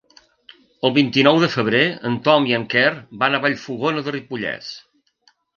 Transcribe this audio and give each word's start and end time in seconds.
El 0.87 0.93
vint-i-nou 0.95 1.41
de 1.43 1.49
febrer 1.57 1.83
en 2.11 2.17
Tom 2.29 2.49
i 2.53 2.57
en 2.59 2.67
Quer 2.73 2.89
van 3.25 3.37
a 3.41 3.45
Vallfogona 3.47 4.07
de 4.09 4.19
Ripollès. 4.19 4.73